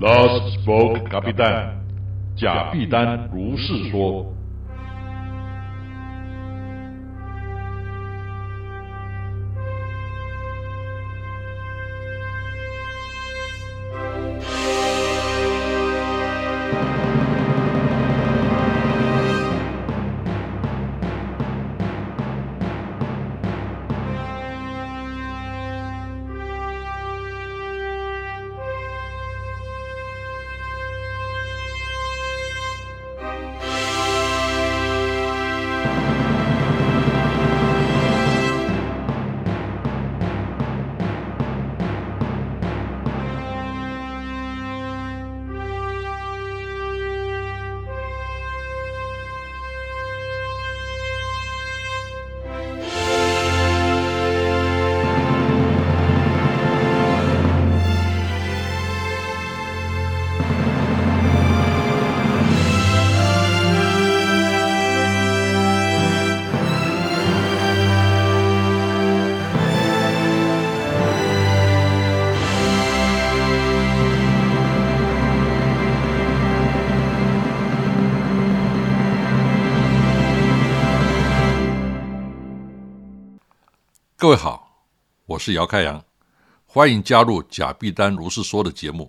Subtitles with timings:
[0.00, 1.74] Last spoke, 卡比丹，
[2.36, 4.37] 贾碧丹如是说。
[84.20, 84.82] 各位好，
[85.26, 86.04] 我是姚开阳，
[86.66, 89.08] 欢迎加入贾碧丹如是说的节目。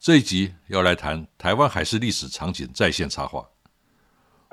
[0.00, 3.46] 这一集要来谈台湾海事历史场景再现插画。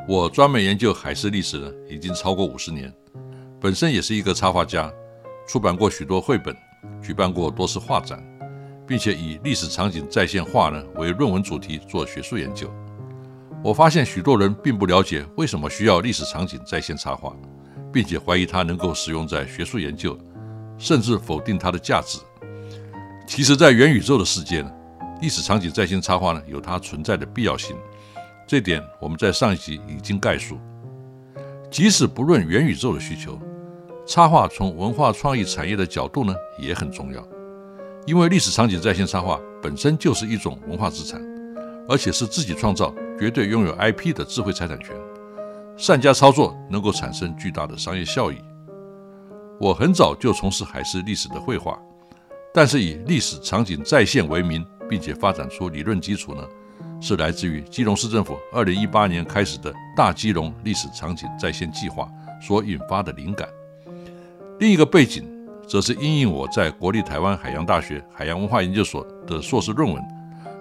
[0.07, 2.93] 我专门研究海事历史呢，已经超过五十年，
[3.59, 4.93] 本身也是一个插画家，
[5.47, 6.55] 出版过许多绘本，
[7.01, 8.23] 举办过多次画展，
[8.87, 12.71] 并且以历史场景再现画呢为论文主题做学术研究。
[13.63, 17.35] 我发现许多人并不了解为什么需要历史场景再现插画。
[17.91, 20.17] 并且怀疑它能够使用在学术研究，
[20.77, 22.19] 甚至否定它的价值。
[23.27, 24.71] 其实，在元宇宙的世界呢，
[25.21, 27.75] 历史场景再现插画呢有它存在的必要性。
[28.47, 30.57] 这点我们在上一集已经概述。
[31.69, 33.39] 即使不论元宇宙的需求，
[34.07, 37.23] 插画从文化创意产业的角度呢也很重要。
[38.07, 41.21] 因为历史场景再现插画本身就是一种文化资产，
[41.87, 44.95] 而且是自己创造、绝对拥有 IP 的智慧财产权。
[45.79, 48.35] 善加操作，能够产生巨大的商业效益。
[49.57, 51.79] 我很早就从事海事历史的绘画，
[52.53, 56.43] 但是以历史场景再现为名，并且发展出理论基础呢，
[56.99, 62.09] 是来自于基隆市政府二零一八年开始的大基隆历史场景再现计划
[62.41, 63.47] 所引发的灵感。
[64.59, 65.25] 另一个背景，
[65.65, 70.03] 则是因应我在国立台湾海洋大学海洋文化研究所的硕士论文《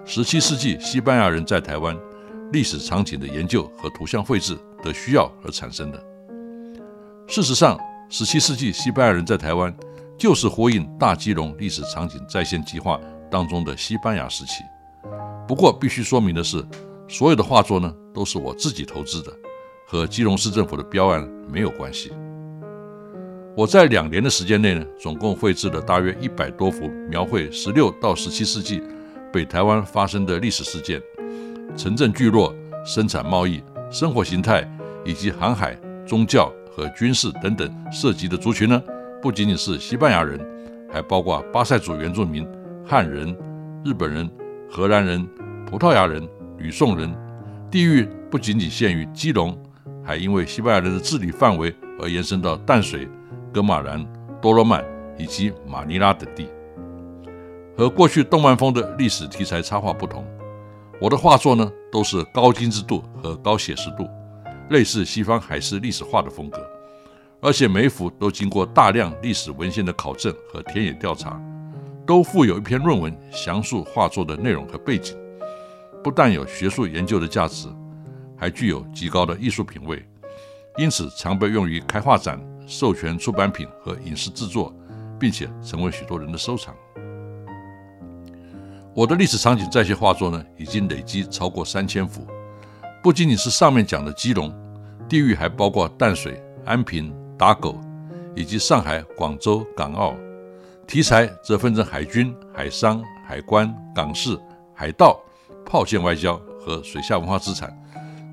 [0.05, 1.93] 十七世纪西班牙人在台湾
[2.53, 4.55] 历史场景的研究和图像绘制》。
[4.83, 6.03] 的需要而产生的。
[7.27, 7.79] 事实上，
[8.09, 9.75] 十七世纪西班牙人在台湾
[10.17, 14.63] 就是呼应大基隆历史场景再现计划当中的西班牙时期。
[15.47, 16.65] 不过，必须说明的是，
[17.07, 19.31] 所有的画作呢都是我自己投资的，
[19.87, 22.11] 和基隆市政府的标案没有关系。
[23.55, 28.81] 我在两年的时间内呢，总共绘制了大约一百多幅描绘十六到十七世纪
[29.33, 31.01] 北台湾发生的历史事件、
[31.75, 32.53] 城镇聚落、
[32.85, 33.61] 生产贸易。
[33.91, 34.63] 生活形态
[35.03, 38.81] 以及航海、宗教和军事等等涉及的族群呢，
[39.21, 40.39] 不仅仅是西班牙人，
[40.91, 42.47] 还包括巴塞族原住民、
[42.85, 43.35] 汉人、
[43.83, 44.29] 日本人、
[44.69, 45.27] 荷兰人、
[45.65, 46.27] 葡萄牙人、
[46.57, 47.11] 吕宋人。
[47.71, 49.57] 地域不仅仅限于基隆，
[50.03, 53.07] 还因为西班牙人的治理范围而延伸到淡水、
[53.51, 54.05] 哥马兰、
[54.41, 54.83] 多罗曼
[55.17, 56.47] 以及马尼拉等地。
[57.77, 60.25] 和过去动漫风的历史题材插画不同。
[61.01, 64.05] 我的画作呢，都是高精致度和高写实度，
[64.69, 66.59] 类似西方海事历史画的风格，
[67.39, 71.41] 而且每幅都经过大量历史文献的考证和田野调查，
[72.05, 75.17] 都附有一篇论文详述画作的内容和背景，
[76.03, 77.69] 不但有学术研究的价值，
[78.37, 80.05] 还具有极高的艺术品味，
[80.77, 84.75] 因此常被用于开画展、授权出版品和影视制作，
[85.17, 86.75] 并且成为许多人的收藏。
[88.99, 92.27] 我的历史场景再现画作呢，已经累积超过三千幅，
[93.01, 94.53] 不仅仅是上面讲的基隆
[95.07, 97.79] 地域，还包括淡水、安平、打狗，
[98.35, 100.13] 以及上海、广州、港澳。
[100.85, 104.37] 题材则分成海军、海商、海关、港市、
[104.75, 105.17] 海盗、
[105.65, 107.73] 炮舰外交和水下文化资产，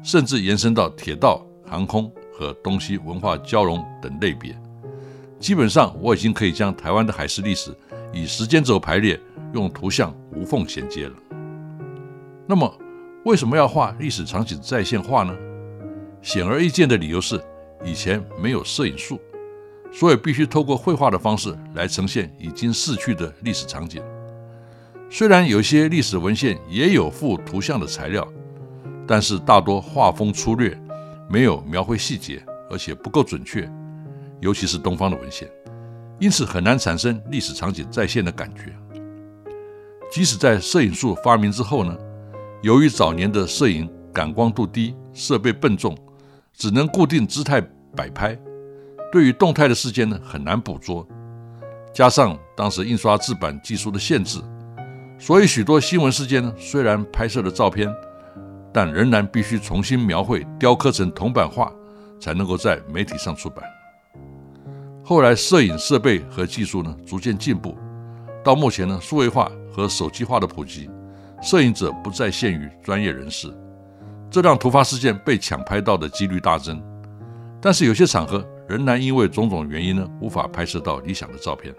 [0.03, 4.53] 甚至延伸到铁道、航空和东西文化交融等类别。
[5.39, 7.73] 基本上，我已经可以将台湾的海事历史
[8.13, 9.17] 以时间轴排列。
[9.53, 11.15] 用图像无缝衔接了。
[12.47, 12.73] 那么，
[13.25, 15.37] 为什么要画历史场景再现画呢？
[16.23, 17.41] 显而易见的理由是，
[17.85, 19.21] 以前没有摄影术，
[19.93, 24.03] 所以必须透过绘画的方式来呈现已经逝去的历史场景。
[25.09, 28.27] 虽然有些历史文献也有附图像的材料，
[29.07, 30.77] 但是大多画风粗略，
[31.29, 33.71] 没有描绘细节，而且不够准确，
[34.41, 35.49] 尤其是东方的文献，
[36.19, 38.75] 因此很难产生历史场景再现的感觉。
[40.11, 41.97] 即使在摄影术发明之后呢，
[42.63, 45.97] 由于早年的摄影感光度低，设备笨重，
[46.55, 47.61] 只能固定姿态
[47.95, 48.39] 摆拍，
[49.13, 51.07] 对于动态的事件呢很难捕捉。
[51.93, 54.41] 加上当时印刷制版技术的限制，
[55.19, 57.93] 所以许多新闻事件呢虽然拍摄了照片，
[58.73, 61.73] 但仍然必须重新描绘、雕刻成铜版画，
[62.21, 63.65] 才能够在媒体上出版。
[65.03, 67.77] 后来摄影设备和技术呢逐渐进步，
[68.45, 69.51] 到目前呢数位化。
[69.77, 70.89] 和手机化的普及，
[71.43, 73.55] 摄影者不再限于专业人士，
[74.31, 76.83] 这让突发事件被抢拍到的几率大增。
[77.61, 81.75] 但是有些场合仍然因为种种原因呢，无法拍摄到理想的照片。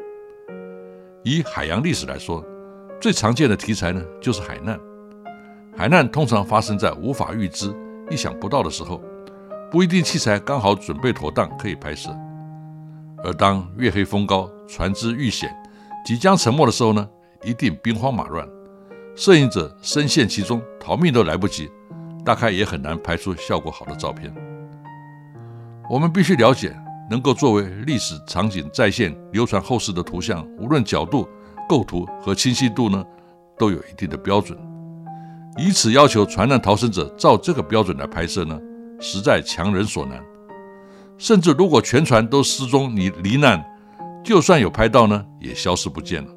[1.24, 2.46] 以海洋历史来说，
[3.02, 4.80] 最常见的题材呢就是海难。
[5.76, 7.74] 海难通常发生在无法预知、
[8.12, 9.02] 意想不到的时候，
[9.72, 12.12] 不一定器材刚好准备妥当可以拍摄。
[13.24, 15.50] 而当月黑风高、船只遇险、
[16.06, 17.10] 即将沉没的时候呢？
[17.44, 18.48] 一定兵荒马乱，
[19.16, 21.70] 摄影者深陷其中，逃命都来不及，
[22.26, 24.34] 大概也很难拍出效果好的照片。
[25.90, 26.76] 我们必须了解，
[27.10, 31.28] 能够作为历史场景再现、流传后世的图像，无论角度、
[31.70, 33.04] 构图和清晰度呢，
[33.58, 34.58] 都有一定的标准。
[35.58, 38.60] 以此要求船难逃生者照这个标准来拍摄呢，
[39.00, 40.22] 实在强人所难。
[41.18, 43.64] 甚至如果全船都失踪、你罹难，
[44.24, 46.32] 就算有拍到呢，也消失不见了。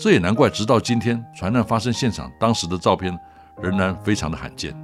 [0.00, 3.14] 这也难怪，直到今天，船难发生现场当时的照片
[3.60, 4.74] 仍然非常的罕见。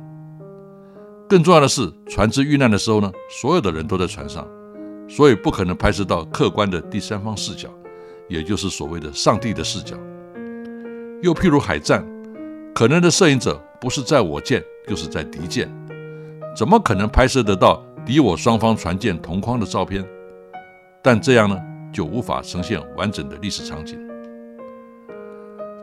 [1.27, 4.47] 更重要的是，船只遇难的时候呢，所有的人都在船上，
[5.09, 7.71] 所以不可能拍摄到客观的第三方视角，
[8.29, 9.97] 也就是所谓的上帝的视角。
[11.23, 12.07] 又譬如海战，
[12.75, 15.67] 可能的摄影者不是在我舰，就是在敌舰，
[16.55, 20.07] 怎么可能拍摄得到敌我双方船舰同框的照片？
[21.03, 21.59] 但这样呢，
[21.91, 23.99] 就无法呈现完整的历史场景。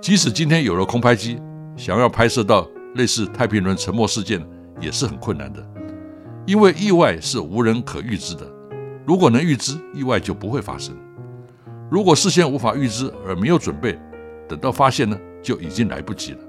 [0.04, 1.42] 即使今天有了空拍机，
[1.78, 4.46] 想要拍摄到类似太平轮沉没事件
[4.82, 5.66] 也是很困难的，
[6.46, 8.46] 因为意外是无人可预知的。
[9.06, 10.94] 如果能预知，意外就不会发生；
[11.90, 13.98] 如果事先无法预知而没有准备，
[14.46, 16.40] 等到发现呢，就已经来不及了。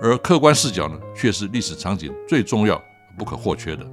[0.00, 2.80] 而客观视角呢，却是历史场景最重要、
[3.18, 3.84] 不可或缺的，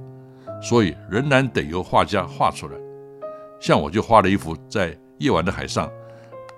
[0.62, 2.74] 所以仍然得由画家画出来。
[3.58, 5.90] 像我就画了一幅在夜晚的海上，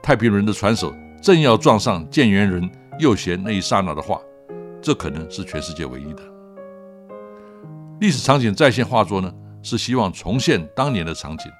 [0.02, 0.92] 太平轮的船首。
[1.20, 4.20] 正要撞上建元人右贤那一刹那的话，
[4.80, 6.22] 这可能是全世界唯一的
[8.00, 9.32] 历史场景再现画作呢？
[9.60, 11.50] 是希望重现当年的场景，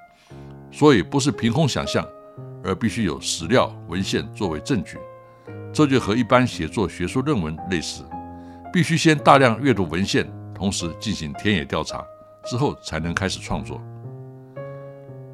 [0.70, 2.06] 所以不是凭空想象，
[2.62, 4.96] 而必须有史料文献作为证据。
[5.72, 8.04] 这就和一般写作学术论文类似，
[8.72, 12.06] 必须先大量阅读文献，同时进行田野调查，
[12.44, 13.82] 之后才能开始创作。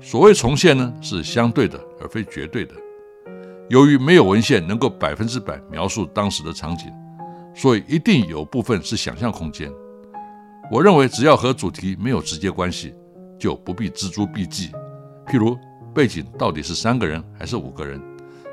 [0.01, 2.75] 所谓重现呢，是相对的，而非绝对的。
[3.71, 6.93] 由于没有文献能够百分之百描述当时的场景，
[7.55, 9.73] 所以一定有部分是想象空间。
[10.71, 12.95] 我认为，只要和主题没有直接关系，
[13.39, 14.71] 就不必锱铢必记。
[15.27, 15.57] 譬如
[15.95, 18.01] 背景到底是三个人还是五个人，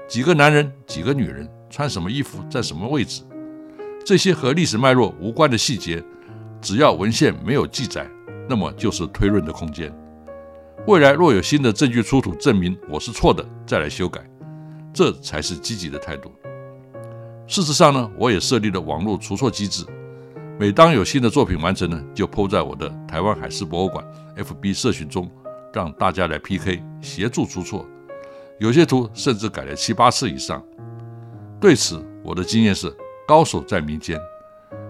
[0.07, 3.23] 几个男人几个女人，穿什么衣服在什么位置，
[4.05, 6.01] 这些和历史脉络无关的细节，
[6.61, 8.07] 只要文献没有记载，
[8.47, 9.93] 那么就是推论的空间。
[10.87, 14.30] 未来若有新的证据出土证明我是错的，再来修改。
[14.93, 16.31] 这才是积极的态度。
[17.47, 19.85] 事实上呢，我也设立了网络除错机制。
[20.59, 24.05] 每当有新的作品完成呢，就铺在我的台湾海事博物馆
[24.37, 25.29] FB 社群中，
[25.73, 27.85] 让大家来 PK 协助出错。
[28.59, 30.63] 有些图甚至改了七八次以上。
[31.59, 32.95] 对此，我的经验是：
[33.27, 34.19] 高手在民间，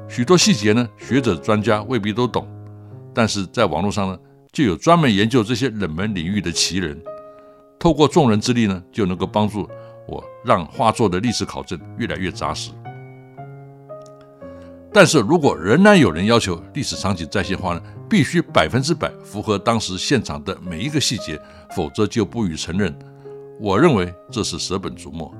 [0.09, 2.47] 许多细节呢，学者专家未必都懂，
[3.13, 4.19] 但是在网络上呢，
[4.51, 7.01] 就有专门研究这些冷门领域的奇人，
[7.79, 9.69] 透过众人之力呢，就能够帮助。
[10.07, 12.71] 我让画作的历史考证越来越扎实，
[14.91, 21.39] 但是如果仍然有人要求历史场景再现画呢，必须百分之百符合当时现场的每一个细节，
[21.75, 22.93] 否则就不予承认。
[23.59, 25.33] 我认为这是舍本逐末。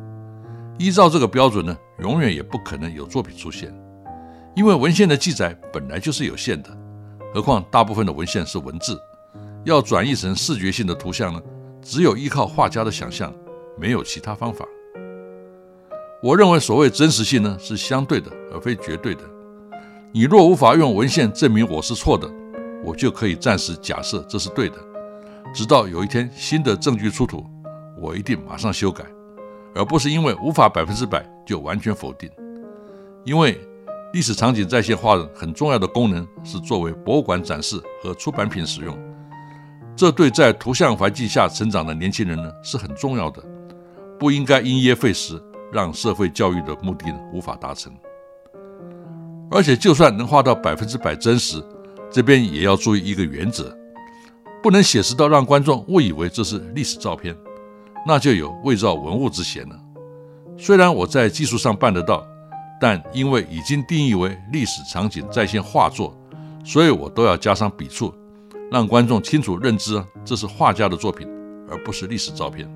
[0.77, 3.74] 依照这个标准呢，永远也不可能有作品出现，
[4.56, 6.70] 因为文献的记载本来就是有限的，
[7.34, 8.98] 何况大部分的文献是文字，
[9.65, 11.41] 要转译成视觉性的图像呢，
[11.82, 13.34] 只有依靠画家的想象。
[13.81, 14.63] 没有其他方法。
[16.21, 19.21] 我认为所谓真实性呢，是相对的，而非绝对的。
[20.11, 22.29] 你若无法用文献证明我是错的，
[22.83, 24.75] 我就可以暂时假设这是对的，
[25.51, 27.43] 直到有一天新的证据出土，
[28.00, 29.03] 我一定马上修改，
[29.73, 32.29] 而不是因为无法百分之百就完全否定，
[33.25, 33.59] 因为
[34.13, 38.95] 历史场景再现画很重要的功能是作为博物馆展示和出版品使用，
[39.95, 43.41] 这对在图像环境下成长的年轻人呢是很重要的，
[44.21, 45.41] 不应该因噎废食，
[45.73, 47.91] 让社会教育的目的无法达成。
[49.49, 51.59] 而且，就算能画到百分之百真实，
[52.11, 53.75] 这边也要注意一个原则，
[54.61, 57.35] 不能写实到让观众误以为这是历史照片，
[58.05, 59.75] 那就有伪造文物之嫌了。
[60.55, 62.23] 虽然我在技术上办得到，
[62.79, 66.15] 但因为已经定义为历史场景再现画作，
[66.63, 68.13] 所以我都要加上笔触，
[68.71, 71.27] 让观众清楚认知这是画家的作品，
[71.67, 72.69] 而不是历史照片。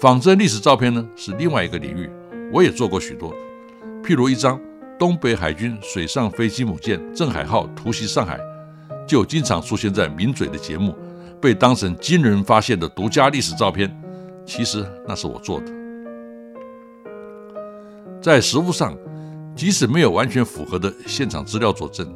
[0.00, 2.08] 仿真历史照片呢，是另外一个领域，
[2.50, 3.34] 我也做过许多，
[4.02, 4.58] 譬如一张。
[4.98, 8.38] 东北海军水上飞机母舰“镇海号”突袭上海，
[9.08, 10.94] 就经常出现在名嘴的节目，
[11.40, 13.90] 被当成惊人发现的独家历史照片。
[14.44, 15.66] 其实那是我做的。
[18.20, 18.94] 在实物上，
[19.56, 22.10] 即使没有完全符合的现场资料佐证，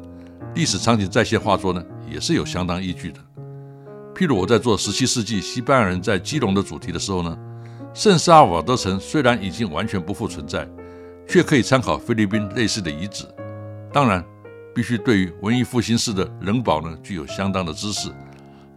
[0.53, 3.19] 历史场景再现画作呢，也是有相当依据的。
[4.13, 7.35] 譬如我在做17世纪西班牙人在基隆的主题的时候呢，
[7.95, 10.69] 圣萨瓦多城虽然已经完全不复存在。
[11.27, 13.25] 却可以参考菲律宾类似的遗址，
[13.91, 14.23] 当然
[14.73, 18.09] 必须对于文艺复兴式的人堡呢具有相当的知识，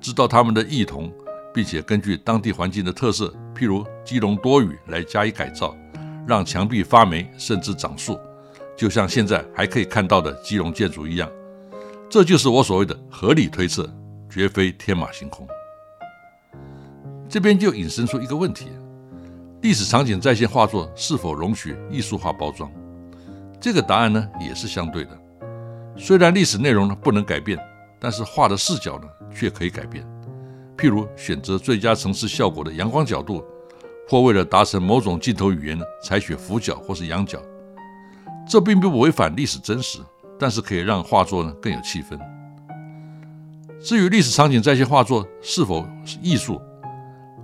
[0.01, 1.13] 知道他们的异同，
[1.53, 5.77] 并且根据当地环境的特色，譬如基隆多雨来加以改造，
[6.27, 8.19] 让墙壁发霉甚至长树，
[8.75, 11.31] 就像现在还可以看到的基隆建筑一样。
[12.09, 13.87] 这就是我所谓的合理推测，
[14.31, 15.47] 绝非天马行空。
[17.29, 18.69] 这边就引申出一个问题。
[19.61, 22.71] 历史场景再现画作是否容许艺术化包装？
[23.61, 25.19] 这个答案呢也是相对的。
[25.97, 27.59] 虽然历史内容呢不能改变，
[27.99, 30.07] 但是画的视角呢却可以改变。
[30.77, 33.45] 譬如选择最佳城市效果的阳光角度，
[34.09, 37.43] 或为了达成某种镜头语言呢采取俯角或是仰角。
[38.49, 39.99] 这并不违反历史真实，
[40.39, 42.17] 但是可以让画作呢更有气氛。
[43.81, 46.63] 至于历史场景再现画作是否是艺术？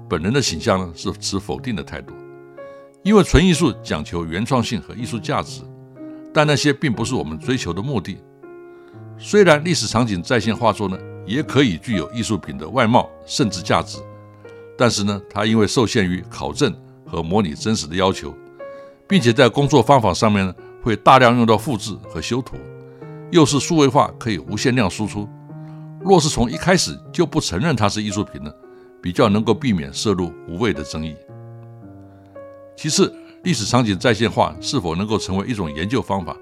[0.09, 2.13] 本人的形象呢是持否定的态度，
[3.03, 5.63] 因为纯艺术讲求原创性和艺术价值，
[6.33, 8.19] 但那些并不是我们追求的目的。
[9.17, 13.99] 虽然历史场景再现画作呢也可以具有艺术品的外貌甚至价值，
[14.77, 16.75] 但是呢它因为受限于考证
[17.07, 18.35] 和模拟真实的要求，
[19.09, 22.57] 并且在工作方法上面呢会大量用到复制和修图，
[23.31, 25.29] 又是数位化可以无限量输出，
[26.01, 28.53] 若是从一开始就不承认它是艺术品呢？
[29.05, 31.15] 比较能够避免涉入无谓的争议。
[32.75, 36.35] 其次，历史场景再现化是否能够成为一种研究方法，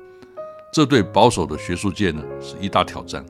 [0.72, 3.26] 这对保守的学术界呢是一大挑战。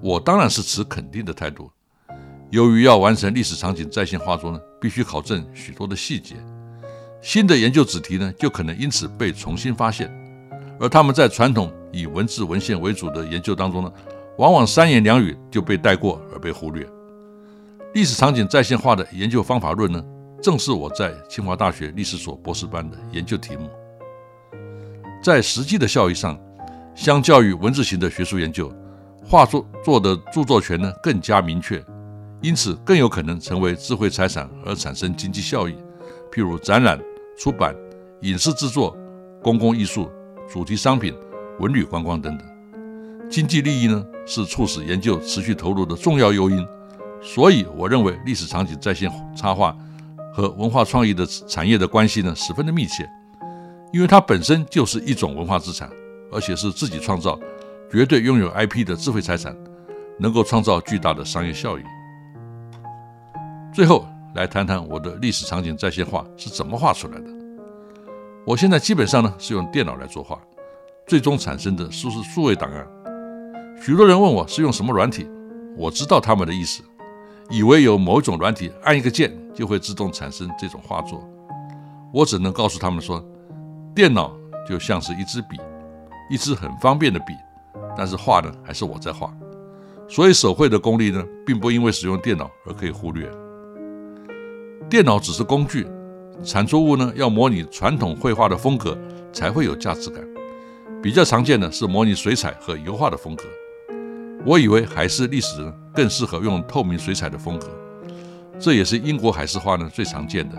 [0.00, 1.68] 我当然是持肯定的态度。
[2.50, 6.36] 由于要完成历史场景再现画作呢，必须考证许多的细节，
[7.20, 10.08] 新的研究子题呢就可能因此被重新发现，
[10.78, 13.92] 而他们在传统以文字文献为主的研究当中呢，
[14.38, 16.88] 往往三言两语就被带过而被忽略。
[17.94, 20.02] 历史场景再现化的研究方法论呢，
[20.40, 23.68] 正是我在清华大学历史所博士班的研究题目。
[25.22, 26.40] 在实际的效益上，
[26.94, 28.72] 相较于文字型的学术研究，
[29.22, 31.84] 画作做的著作权呢更加明确，
[32.40, 35.74] 因此更有可能成为智慧财产而产生经济效益，
[36.32, 36.98] 譬如展览、
[37.38, 37.76] 出版、
[38.22, 38.96] 影视制作、
[39.42, 40.10] 公共艺术、
[40.50, 41.14] 主题商品、
[41.60, 42.48] 文旅观光等等。
[43.28, 46.66] 经济利益呢，是促使研究持续投入的重要诱因。
[47.22, 49.76] 所以，我认为历史场景再现插画
[50.34, 53.08] 和文化创意的产业的关系呢，十分的密切，
[53.92, 55.88] 因为它本身就是一种文化资产，
[56.32, 57.38] 而且是自己创造、
[57.90, 59.56] 绝对拥有 IP 的智慧财产，
[60.18, 61.82] 能够创造巨大的商业效益。
[63.72, 67.26] 最后，来谈谈我的历史场景再现画是怎么画出来的。
[68.44, 70.38] 我现在基本上呢是用电脑来作画，
[71.06, 72.84] 最终产生的数是数位档案。
[73.80, 75.28] 许多人问我是用什么软体，
[75.76, 76.82] 我知道他们的意思。
[77.52, 81.22] 以为有某种软体按一个键就会自动产生这种画作，
[82.10, 83.22] 我只能告诉他们说，
[83.94, 84.34] 电脑
[84.66, 85.60] 就像是一支笔，
[86.30, 87.34] 一支很方便的笔，
[87.94, 89.30] 但是画呢还是我在画，
[90.08, 93.30] 所以手绘的功力呢，并不因为使用电脑而可以忽略。
[94.88, 95.86] 电脑只是工具，
[96.42, 98.96] 产出物呢要模拟传统绘画的风格
[99.30, 100.26] 才会有价值感，
[101.02, 103.44] 比较常见的是模拟水彩和油画的风格。
[104.44, 107.68] 我以为海事历史更适合用透明水彩的风格，
[108.58, 110.56] 这也是英国海事画呢最常见的，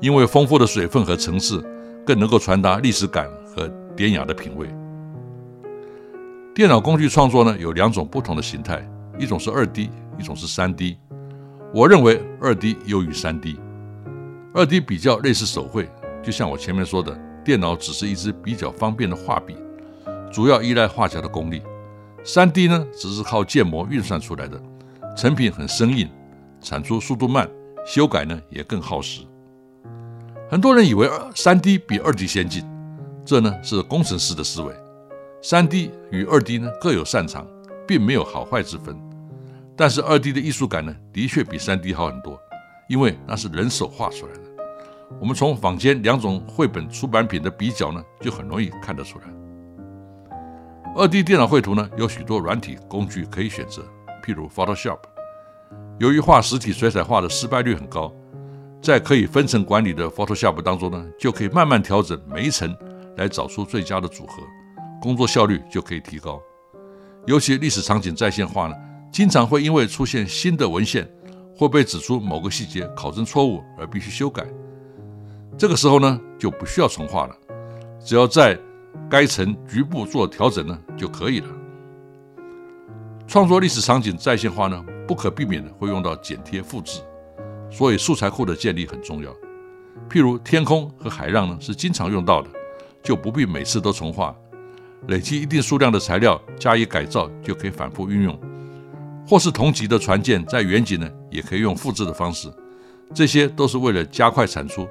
[0.00, 1.62] 因为丰富的水分和层次
[2.06, 4.66] 更能够传达历史感和典雅的品味。
[6.54, 8.82] 电脑工具创作呢有两种不同的形态，
[9.18, 10.96] 一种是二 D，一种是三 D。
[11.74, 13.60] 我认为二 D 优于三 D，
[14.54, 15.86] 二 D 比较类似手绘，
[16.22, 19.54] 就像我前面说的，电脑只是一支比较方便的画笔，
[20.32, 21.60] 主要依赖画家的功力。
[22.26, 24.60] 三 D 呢，只是靠建模运算出来的，
[25.16, 26.10] 成品很生硬，
[26.60, 27.48] 产出速度慢，
[27.86, 29.22] 修改呢也更耗时。
[30.50, 32.64] 很多人以为三 D 比二 D 先进，
[33.24, 34.74] 这呢是工程师的思维。
[35.40, 37.46] 三 D 与二 D 呢各有擅长，
[37.86, 39.00] 并没有好坏之分。
[39.76, 42.36] 但是二 D 的艺术感呢，的确比三 D 好很多，
[42.88, 44.40] 因为那是人手画出来的。
[45.20, 49.26] 我们从坊间两种绘本出版品的比较呢，就很容易看得出来。
[50.98, 53.82] 二 D 电脑绘图呢，有许多软体工具可以选择，
[54.24, 54.98] 譬如 Photoshop。
[55.98, 58.10] 由于画实体水彩画的失败率很高，
[58.80, 62.74] 在可以分层管理的 Photoshop 当中呢，就可以慢慢调整每一层，
[63.18, 64.42] 来找出最佳的组合，
[64.98, 66.40] 工作效率就可以提高。
[67.26, 68.74] 尤其历史场景再现画呢，
[69.12, 71.06] 经常会因为出现新的文献，
[71.54, 74.46] 或被指出某个细节考证错误而必须修改。
[75.58, 77.36] 这个时候呢，就不需要重画了，
[78.02, 78.58] 只要在
[79.10, 81.48] 该层局部做调整呢就可以了。
[83.26, 87.00] 创作历史场景在线化呢，不可避免的会用到剪贴复制，
[87.70, 89.30] 所以素材库的建立很重要。
[90.08, 92.48] 譬如天空和海浪呢，是经常用到的，
[93.02, 94.34] 就不必每次都重画，
[95.08, 98.38] 累积一定数量的材料加以改造，就可以反复运用。
[99.26, 102.48] 或是同级的船舰在远景呢，也可以用复制的方式，
[103.12, 104.86] 这些都是为了加快产出。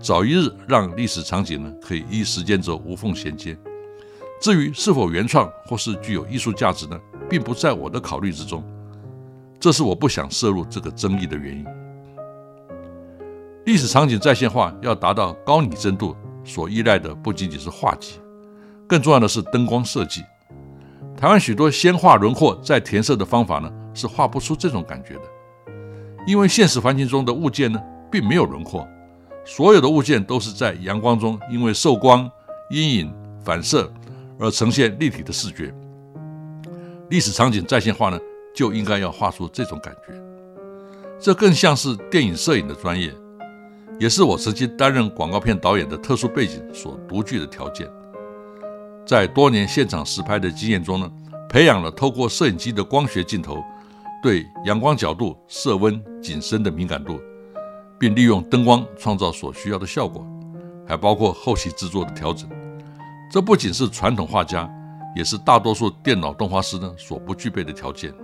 [0.00, 3.56] 早一日让历史场景呢可以依时间轴无缝衔接。
[4.40, 8.62] 至于是否原创或是具有艺术价值呢，并不在我的考虑之中。
[9.58, 11.66] 这是我不想涉入这个争议的原因。
[13.64, 18.20] 历史场景在线化要达到高拟真度，所依赖的不仅仅是画技，
[18.86, 20.22] 更重要的是灯光设计。
[21.16, 25.22] 台湾许多先画轮廓再填色的方法呢，是画不出这种感觉的，
[26.24, 28.86] 因为现实环境中的物件呢，并没有轮廓。
[29.48, 32.30] 所有的物件都是在阳光中，因为受光、
[32.68, 33.90] 阴影、反射
[34.38, 35.74] 而呈现立体的视觉。
[37.08, 38.20] 历史场景在线化呢，
[38.54, 40.12] 就应该要画出这种感觉。
[41.18, 43.10] 这更像是电影摄影的专业，
[43.98, 47.88] 也是我曾经担任广告片导演的特殊背景所独具的条件。
[49.06, 51.10] 在多年现场实拍的经验中呢，
[51.48, 53.64] 培养了透过摄影机的光学镜头
[54.22, 57.18] 对阳光角度、色温、景深的敏感度。
[57.98, 60.24] 并利用灯光创造所需要的效果，
[60.86, 62.48] 还包括后期制作的调整。
[63.30, 64.70] 这不仅是传统画家，
[65.14, 68.14] 也是大多数电脑动画师呢所不具备的条件。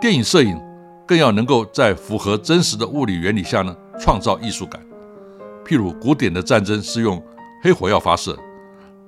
[0.00, 0.60] 电影摄影
[1.06, 4.80] 更要能够在符合真实的物理原理下呢创造艺术感。
[5.64, 7.22] 譬如古典的战争是用
[7.62, 8.36] 黑火药发射，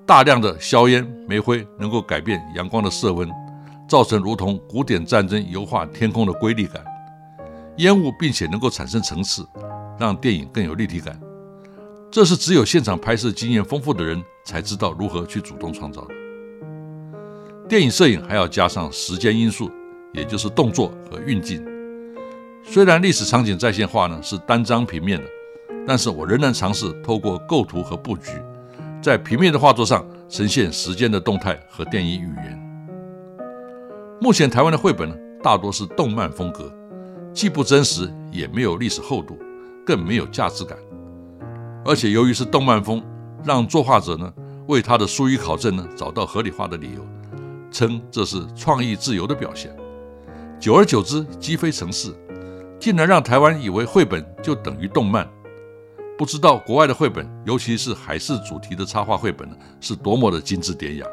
[0.07, 3.29] 大量的硝烟、煤灰能够改变阳光的色温，
[3.89, 6.85] 造成如同古典战争油画天空的瑰丽感。
[7.79, 9.47] 烟雾，并且能够产生层次，
[9.99, 11.21] 让电影更有立体感。
[12.11, 16.15] 这是只有现场拍摄经验丰富的人才知道如何去主动创造的。
[17.69, 19.71] 电影摄影还要加上时间因素，
[20.13, 21.65] 也就是动作和运镜。
[22.63, 25.25] 虽然历史场景在线画呢是单张平面的，
[25.87, 28.31] 但是我仍然尝试透过构图和布局，
[29.03, 32.61] 在平面的画作上呈现时间的动态和电影语言。
[34.21, 36.73] 目前台湾的绘本呢，大多是动漫风格。
[37.35, 39.37] 既不真实，也没有历史厚度，
[39.85, 40.79] 更没有价值感。
[41.85, 43.03] 而且由于是动漫风，
[43.43, 44.33] 让作画者呢
[44.69, 47.05] 为他的疏于考证呢找到合理化的理由，
[47.73, 49.77] 称这是创意自由的表现。
[50.61, 52.15] 久而久之，积非成是，
[52.79, 55.29] 竟然让台湾以为绘本就等于动漫。
[56.17, 61.07] 不知道国外的绘本，尤其是海事主题的插画绘本呢，是多么的精致典雅。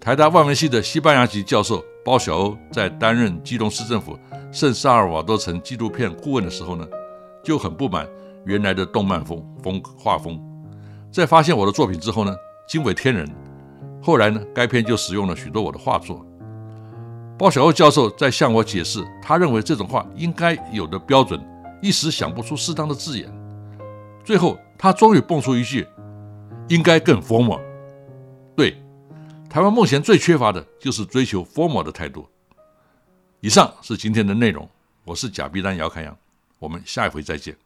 [0.00, 1.84] 台大外文系的西班牙籍教授。
[2.04, 4.18] 包小欧在担任基隆市政府
[4.52, 6.86] 圣萨尔瓦多城纪录片顾问的时候呢，
[7.42, 8.06] 就很不满
[8.44, 10.38] 原来的动漫风风画风。
[11.10, 12.36] 在发现我的作品之后呢，
[12.68, 13.26] 惊为天人。
[14.02, 16.24] 后来呢，该片就使用了许多我的画作。
[17.38, 21.42] 包小欧教授在向我解释，他认为这种画应该有的标准，
[21.80, 23.32] 一时想不出适当的字眼。
[24.22, 25.86] 最后，他终于蹦出一句
[26.68, 27.60] ：“应该更 formal。”
[28.54, 28.76] 对。
[29.54, 32.28] 台湾目前最缺乏的就是追求 formal 的态度。
[33.38, 34.68] 以上是今天的内容，
[35.04, 36.18] 我是假币丹姚开阳，
[36.58, 37.56] 我们下一回再见。